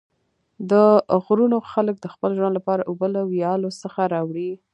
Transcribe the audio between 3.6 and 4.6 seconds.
څخه راوړي.